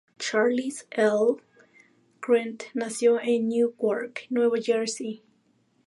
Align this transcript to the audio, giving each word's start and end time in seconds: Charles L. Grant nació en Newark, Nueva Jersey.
Charles 0.17 0.85
L. 0.93 1.39
Grant 2.21 2.71
nació 2.73 3.19
en 3.21 3.47
Newark, 3.49 4.25
Nueva 4.31 4.57
Jersey. 4.59 5.21